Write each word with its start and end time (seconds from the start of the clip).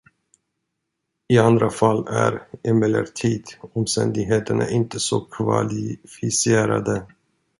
I 1.29 1.37
andra 1.39 1.69
fall 1.69 2.07
är 2.07 2.41
emellertid 2.63 3.45
omständigheterna 3.73 4.69
inte 4.69 4.99
så 4.99 5.21
kvalificerade. 5.25 7.03